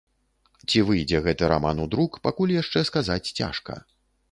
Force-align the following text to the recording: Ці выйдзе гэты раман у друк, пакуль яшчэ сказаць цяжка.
Ці 0.69 0.79
выйдзе 0.87 1.21
гэты 1.27 1.43
раман 1.51 1.83
у 1.85 1.85
друк, 1.93 2.17
пакуль 2.29 2.57
яшчэ 2.61 2.85
сказаць 2.91 3.21
цяжка. 3.39 3.81